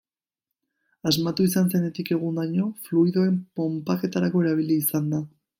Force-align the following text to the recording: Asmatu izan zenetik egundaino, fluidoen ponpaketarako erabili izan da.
Asmatu 1.11 1.45
izan 1.49 1.69
zenetik 1.75 2.11
egundaino, 2.17 2.67
fluidoen 2.89 3.39
ponpaketarako 3.61 4.47
erabili 4.47 4.83
izan 4.87 5.15
da. 5.17 5.25